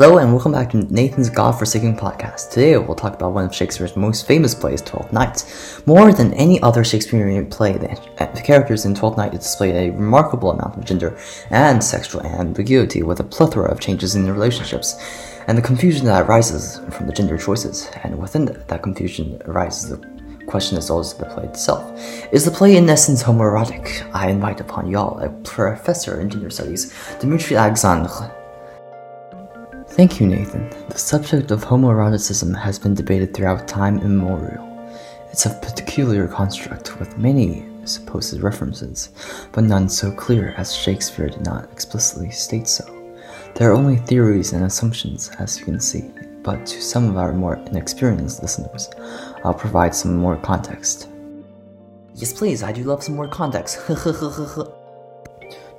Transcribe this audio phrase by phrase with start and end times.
[0.00, 2.48] Hello and welcome back to Nathan's God-Forsaken podcast.
[2.48, 5.44] Today we'll talk about one of Shakespeare's most famous plays, Twelfth Night.
[5.84, 10.52] More than any other Shakespearean play, the uh, characters in Twelfth Night display a remarkable
[10.52, 11.18] amount of gender
[11.50, 14.96] and sexual ambiguity with a plethora of changes in relationships
[15.48, 17.90] and the confusion that arises from the gender choices.
[18.02, 19.98] And within that confusion arises the
[20.46, 21.92] question as well as the play itself.
[22.32, 24.10] Is the play in essence homoerotic?
[24.14, 26.90] I invite upon y'all a professor in gender studies,
[27.20, 28.34] Dimitri Alexandre,
[30.00, 30.66] Thank you, Nathan.
[30.88, 34.66] The subject of homoeroticism has been debated throughout time immemorial.
[35.30, 39.10] It's a peculiar construct with many supposed references,
[39.52, 42.86] but none so clear as Shakespeare did not explicitly state so.
[43.54, 46.10] There are only theories and assumptions, as you can see,
[46.42, 48.88] but to some of our more inexperienced listeners,
[49.44, 51.10] I'll provide some more context.
[52.14, 53.78] Yes, please, I do love some more context.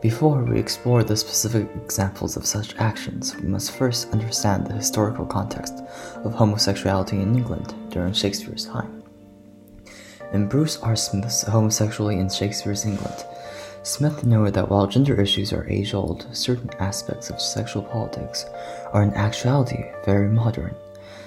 [0.02, 5.28] Before we explore the specific examples of such actions, we must first understand the historical
[5.28, 5.76] context
[6.24, 9.04] of homosexuality in England during Shakespeare's time.
[10.34, 10.96] In Bruce R.
[10.96, 13.26] Smith's Homosexuality in Shakespeare's England,
[13.84, 18.46] Smith noted that while gender issues are age old, certain aspects of sexual politics
[18.94, 20.74] are in actuality very modern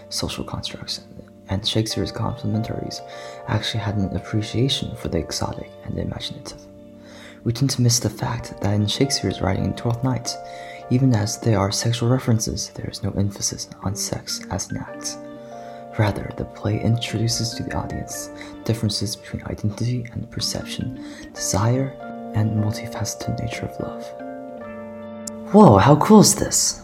[0.09, 1.03] social constructs,
[1.49, 3.01] and Shakespeare's complementaries
[3.47, 6.67] actually had an appreciation for the exotic and imaginative
[7.45, 10.35] we tend to miss the fact that in Shakespeare's writing in Twelfth Night,
[10.91, 15.19] even as there are sexual references, there is no emphasis on sex as an act.
[15.99, 18.31] Rather, the play introduces to the audience
[18.65, 21.95] differences between identity and perception, desire,
[22.35, 25.53] and multifaceted nature of love.
[25.53, 26.83] Whoa, how cool is this?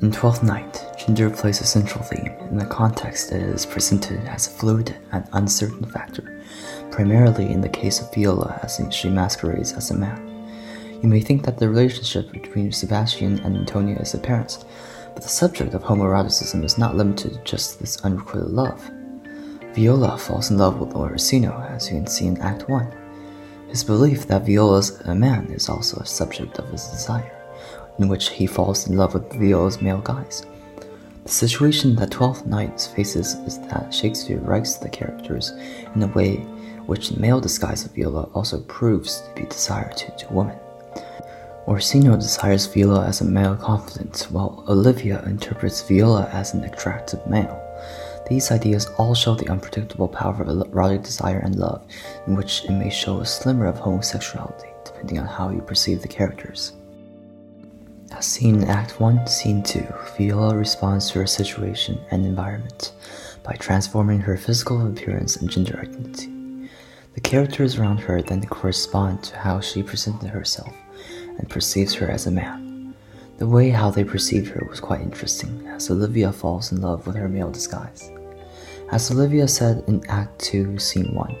[0.00, 4.24] In Twelfth Night, gender plays a central theme in the context that it is presented
[4.26, 6.34] as a fluid and uncertain factor
[6.94, 10.30] primarily in the case of Viola as she masquerades as a man.
[11.02, 14.64] You may think that the relationship between Sebastian and Antonio is apparent,
[15.12, 18.80] but the subject of homoeroticism is not limited to just this unrequited love.
[19.74, 23.66] Viola falls in love with Orsino, as you can see in Act 1.
[23.70, 27.36] His belief that Viola's a man is also a subject of his desire,
[27.98, 30.46] in which he falls in love with Viola's male guise.
[31.24, 35.52] The situation that Twelfth Night faces is that Shakespeare writes the characters
[35.94, 36.36] in a way
[36.84, 40.58] which the male disguise of Viola also proves to be desired to, to women.
[41.66, 47.58] Orsino desires Viola as a male confidant, while Olivia interprets Viola as an attractive male.
[48.28, 51.86] These ideas all show the unpredictable power of erotic desire and love,
[52.26, 56.08] in which it may show a slimmer of homosexuality, depending on how you perceive the
[56.08, 56.74] characters.
[58.20, 59.86] Seen in Act 1, Scene 2,
[60.16, 62.92] Viola responds to her situation and environment
[63.42, 66.68] by transforming her physical appearance and gender identity.
[67.14, 70.74] The characters around her then correspond to how she presented herself
[71.38, 72.94] and perceives her as a man.
[73.38, 77.16] The way how they perceived her was quite interesting, as Olivia falls in love with
[77.16, 78.10] her male disguise.
[78.90, 81.36] As Olivia said in Act 2, Scene 1,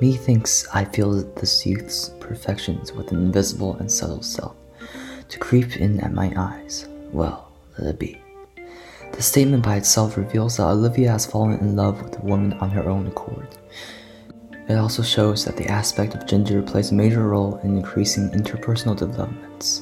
[0.00, 4.56] Methinks I feel this youth's perfections with an invisible and subtle self,
[5.28, 6.88] to creep in at my eyes.
[7.12, 8.20] Well, let it be.
[9.12, 12.70] The statement by itself reveals that Olivia has fallen in love with the woman on
[12.70, 13.58] her own accord,
[14.68, 18.94] it also shows that the aspect of gender plays a major role in increasing interpersonal
[18.94, 19.80] developments.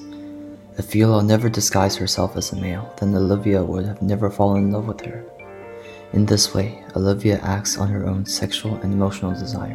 [0.79, 4.71] If Viola never disguised herself as a male, then Olivia would have never fallen in
[4.71, 5.25] love with her.
[6.13, 9.75] In this way, Olivia acts on her own sexual and emotional desire,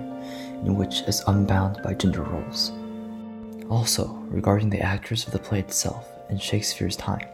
[0.64, 2.72] in which is unbound by gender roles.
[3.72, 7.26] Also, regarding the actors of the play itself, in Shakespeare's time,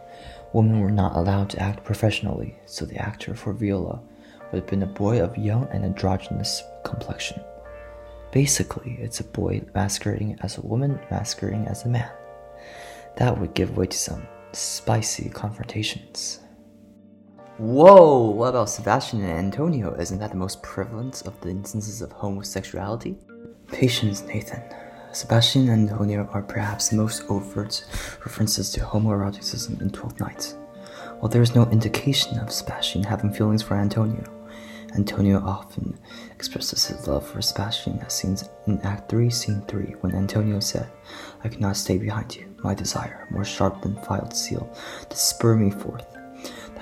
[0.54, 4.00] women were not allowed to act professionally, so the actor for Viola
[4.52, 7.42] would have been a boy of young and androgynous complexion.
[8.32, 12.12] Basically, it's a boy masquerading as a woman masquerading as a man.
[13.16, 16.42] That would give way to some spicy confrontations.
[17.58, 19.96] Whoa, what about Sebastian and Antonio?
[19.96, 23.18] Isn't that the most prevalent of the instances of homosexuality?
[23.72, 24.62] Patience, Nathan.
[25.14, 27.84] Sebastian and Antonio are perhaps the most overt
[28.20, 30.56] references to homoeroticism in Twelfth Night.
[31.20, 34.24] While there is no indication of Sebastian having feelings for Antonio,
[34.96, 35.98] Antonio often
[36.32, 38.38] expresses his love for Sebastian as seen
[38.68, 40.90] in Act 3, Scene 3, when Antonio said,
[41.44, 44.72] I cannot stay behind you, my desire, more sharp than filed steel,
[45.10, 46.17] to spur me forth.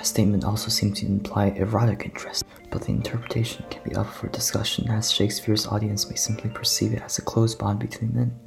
[0.05, 4.27] That statement also seems to imply erotic interest, but the interpretation can be up for
[4.27, 8.39] discussion as Shakespeare's audience may simply perceive it as a close bond between men.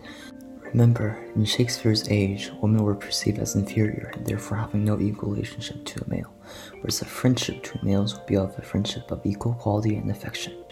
[0.61, 5.85] Remember, in Shakespeare's age, women were perceived as inferior and therefore having no equal relationship
[5.85, 6.33] to a male,
[6.75, 10.63] whereas a friendship between males would be of a friendship of equal quality and affection.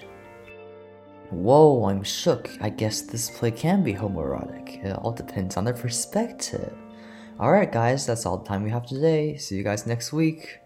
[1.30, 2.48] Whoa, I'm shook.
[2.60, 4.84] I guess this play can be homoerotic.
[4.84, 6.76] It all depends on the perspective.
[7.40, 9.36] Alright, guys, that's all the time we have today.
[9.36, 10.60] See you guys next week.